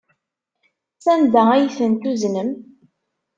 Sanda 1.05 1.43
ay 1.55 1.65
tent-tuznem? 1.77 2.49